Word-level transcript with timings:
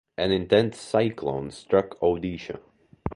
An 0.17 0.31
intense 0.31 0.79
cyclone 0.79 1.51
struck 1.51 1.99
Odisha. 1.99 2.59